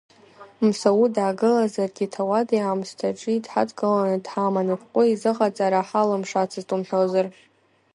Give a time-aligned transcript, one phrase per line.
[0.65, 7.27] Мсауҭ даагылазаргьы ҭауади-аамысҭҽи дҳадкыланы дҳаман, ашәҟәы изыҟаҵара ҳалымшацызт умҳәозар.